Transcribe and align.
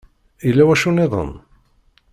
Yella 0.47 0.63
wacu-nniden? 0.67 1.31